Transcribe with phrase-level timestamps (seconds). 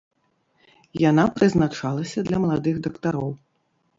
[1.09, 3.29] Яна прызначалася для маладых дактароў.